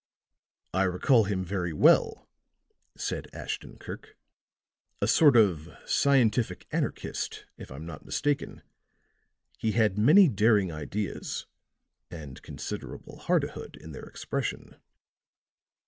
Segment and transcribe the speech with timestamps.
[0.73, 2.27] "I recall him very well,"
[2.97, 4.17] said Ashton Kirk.
[4.99, 8.63] "A sort of scientific anarchist, if I'm not mistaken;
[9.59, 11.45] he had many daring ideas
[12.09, 14.75] and considerable hardihood in their expression."